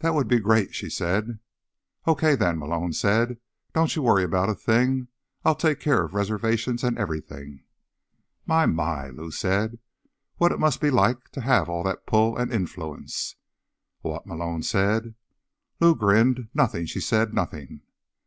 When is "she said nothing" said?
16.84-17.80